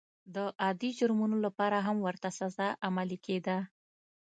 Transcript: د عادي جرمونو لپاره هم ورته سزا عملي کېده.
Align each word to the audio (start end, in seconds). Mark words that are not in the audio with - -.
د 0.35 0.37
عادي 0.61 0.91
جرمونو 0.99 1.37
لپاره 1.45 1.77
هم 1.87 1.97
ورته 2.07 2.29
سزا 2.39 2.67
عملي 2.87 3.17
کېده. 3.25 3.57